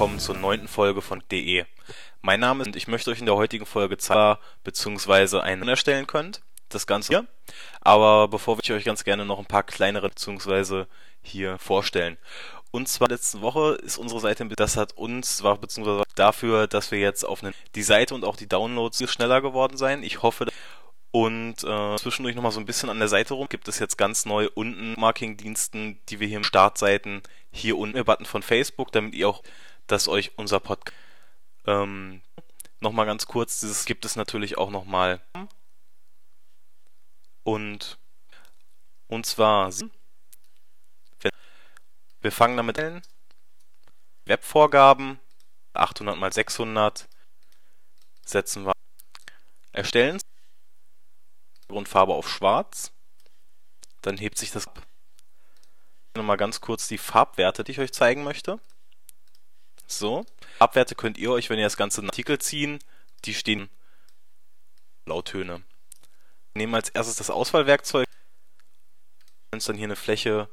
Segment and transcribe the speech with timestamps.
[0.00, 1.66] willkommen zur neunten Folge von DE.
[2.22, 6.06] Mein Name ist und ich möchte euch in der heutigen Folge zeigen, beziehungsweise einen erstellen
[6.06, 6.40] könnt.
[6.70, 7.26] Das Ganze hier.
[7.82, 10.88] Aber bevor ich euch ganz gerne noch ein paar kleinere beziehungsweise
[11.20, 12.16] hier vorstellen.
[12.70, 16.98] Und zwar letzte Woche ist unsere Seite, das hat uns, war beziehungsweise dafür, dass wir
[16.98, 20.02] jetzt auf eine, die Seite und auch die Downloads schneller geworden sein.
[20.02, 20.46] Ich hoffe,
[21.10, 24.24] und äh, zwischendurch nochmal so ein bisschen an der Seite rum gibt es jetzt ganz
[24.24, 29.14] neu unten Marketingdiensten, die wir hier im Startseiten hier unten im Button von Facebook, damit
[29.14, 29.42] ihr auch,
[29.90, 30.96] dass euch unser Podcast
[31.66, 32.22] ähm,
[32.80, 35.20] nochmal ganz kurz, dieses gibt es natürlich auch nochmal
[37.42, 37.98] und
[39.08, 39.72] und zwar
[42.20, 43.02] wir fangen damit an
[44.26, 45.18] Webvorgaben
[45.72, 47.08] 800 mal 600
[48.24, 48.72] setzen wir
[49.72, 50.20] erstellen
[51.70, 52.92] Grundfarbe auf schwarz.
[54.02, 54.82] Dann hebt sich das ab.
[56.16, 58.60] Nochmal ganz kurz die Farbwerte, die ich euch zeigen möchte.
[59.90, 60.24] So.
[60.58, 62.78] Farbwerte könnt ihr euch, wenn ihr das ganze Artikel ziehen,
[63.24, 63.68] die stehen
[65.04, 65.62] Blautöne.
[66.54, 68.06] Nehmen als erstes das Auswahlwerkzeug.
[69.50, 70.48] Dann hier eine Fläche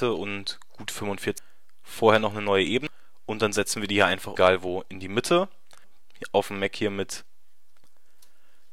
[0.00, 1.44] und gut 45.
[1.82, 2.90] Vorher noch eine neue Ebene.
[3.26, 5.48] Und dann setzen wir die hier einfach egal wo in die Mitte.
[6.32, 7.24] Auf dem Mac hier mit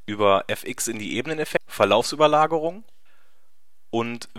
[0.05, 2.83] über fx in die Ebeneneffekt, Verlaufsüberlagerung
[3.89, 4.29] und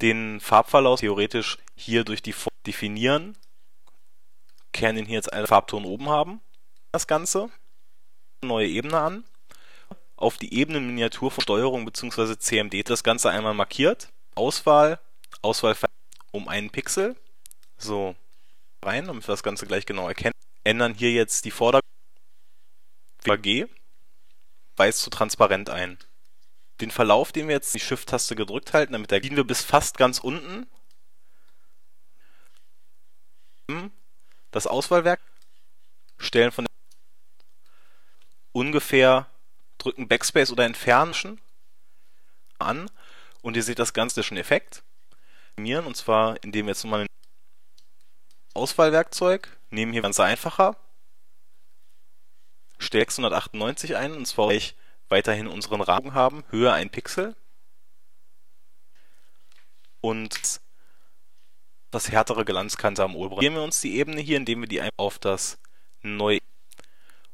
[0.00, 3.36] den Farbverlauf theoretisch hier durch die Form definieren.
[4.74, 6.40] Den hier jetzt einen Farbton oben haben.
[6.90, 7.50] Das Ganze.
[8.42, 9.24] Neue Ebene an.
[10.16, 12.36] Auf die Ebenenminiatur von Steuerung bzw.
[12.36, 14.08] CMD das Ganze einmal markiert.
[14.34, 14.98] Auswahl,
[15.42, 15.76] Auswahl
[16.32, 17.16] um einen Pixel.
[17.78, 18.14] So,
[18.82, 20.34] rein, damit wir das Ganze gleich genau erkennen.
[20.64, 21.82] Ändern hier jetzt die Vordergrund
[23.42, 23.66] G
[24.76, 25.98] weiß zu transparent ein.
[26.80, 30.18] Den Verlauf, den wir jetzt die Shift-Taste gedrückt halten, damit gehen wir bis fast ganz
[30.18, 30.66] unten.
[34.52, 35.20] Das Auswahlwerk
[36.18, 36.66] stellen von
[38.52, 39.26] ungefähr
[39.78, 41.40] drücken Backspace oder entfernen
[42.58, 42.88] an
[43.40, 44.84] und ihr seht das Ganze schon Effekt.
[45.56, 47.06] Und zwar indem wir jetzt nochmal ein
[48.54, 50.76] Auswahlwerkzeug nehmen hier ganz einfacher
[52.82, 54.74] stelle 698 ein und zwar ich
[55.08, 57.36] weiterhin unseren Rahmen haben, Höhe 1 Pixel
[60.00, 60.60] und
[61.92, 63.40] das härtere Glanzkante am oberen.
[63.40, 65.58] Gehen wir uns die Ebene hier, indem wir die auf das
[66.02, 66.40] neue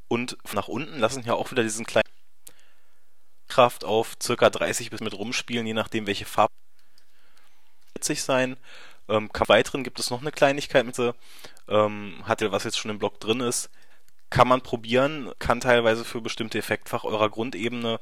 [0.08, 2.08] und nach unten lassen hier auch wieder diesen kleinen
[3.46, 4.50] Kraft auf ca.
[4.50, 6.52] 30 bis mit rumspielen, je nachdem welche Farbe
[8.22, 8.56] sein.
[9.08, 10.94] Ähm, weiteren gibt es noch eine Kleinigkeit mit
[11.68, 13.70] ähm, hatte was jetzt schon im Block drin ist,
[14.30, 18.00] kann man probieren, kann teilweise für bestimmte Effektfach eurer Grundebene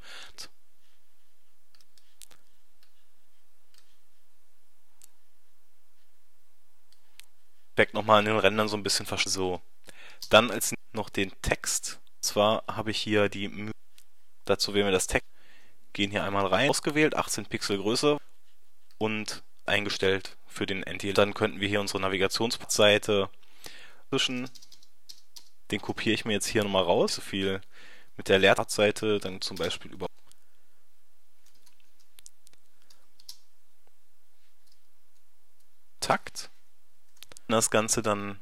[7.76, 9.60] Effekt nochmal in den Rändern so ein bisschen so.
[10.30, 12.00] Dann als noch den Text.
[12.16, 13.70] Und zwar habe ich hier die
[14.46, 15.28] dazu wählen wir das Text,
[15.92, 18.16] gehen hier einmal rein, ausgewählt, 18 Pixel Größe
[18.96, 21.12] und eingestellt für den NTL.
[21.12, 23.28] Dann könnten wir hier unsere Navigationsseite
[24.08, 24.48] zwischen
[25.70, 27.16] den kopiere ich mir jetzt hier nochmal raus.
[27.16, 27.60] So viel
[28.16, 30.06] mit der Leertaktseite dann zum Beispiel über
[36.00, 36.48] Takt.
[37.48, 38.40] Das Ganze dann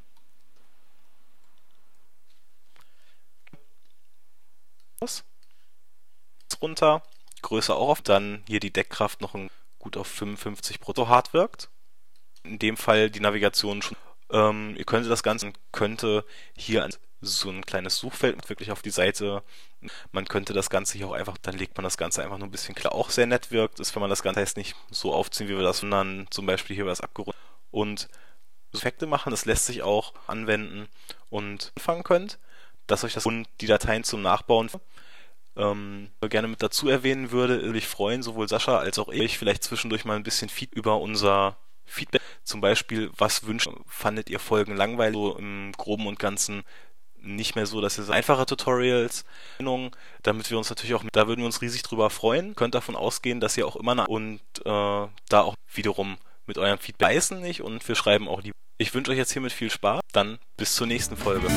[6.65, 7.03] runter,
[7.43, 9.37] Größe auch auf, dann hier die Deckkraft noch
[9.79, 11.69] gut auf 55 brutto hart wirkt.
[12.43, 13.97] In dem Fall die Navigation schon.
[14.31, 16.25] Ähm, ihr könntet das Ganze könnte
[16.57, 16.89] hier
[17.21, 19.43] so ein kleines Suchfeld wirklich auf die Seite.
[20.13, 22.51] Man könnte das Ganze hier auch einfach, dann legt man das Ganze einfach nur ein
[22.51, 22.95] bisschen klar.
[22.95, 25.63] Auch sehr nett wirkt, ist, wenn man das Ganze heißt nicht so aufziehen, wie wir
[25.63, 27.41] das, sondern zum Beispiel hier was abgerundet
[27.71, 28.09] und
[28.75, 29.31] Effekte machen.
[29.31, 30.89] Das lässt sich auch anwenden
[31.31, 32.39] und anfangen könnt,
[32.87, 34.71] dass euch das und die Dateien zum Nachbauen
[35.57, 39.63] ähm, gerne mit dazu erwähnen würde, würde ich freuen, sowohl Sascha als auch ich vielleicht
[39.63, 42.23] zwischendurch mal ein bisschen Feed über unser Feedback.
[42.43, 46.65] Zum Beispiel, was wünscht, fandet ihr Folgen langweilig, so im Groben und Ganzen
[47.17, 49.25] nicht mehr so, dass ihr einfache Tutorials,
[50.23, 52.55] damit wir uns natürlich auch, da würden wir uns riesig drüber freuen.
[52.55, 57.09] Könnt davon ausgehen, dass ihr auch immer und äh, da auch wiederum mit eurem Feedback
[57.09, 58.55] beißen nicht und wir schreiben auch lieber.
[58.79, 60.01] Ich wünsche euch jetzt hiermit viel Spaß.
[60.13, 61.49] Dann bis zur nächsten Folge.